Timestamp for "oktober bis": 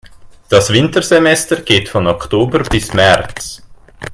2.07-2.91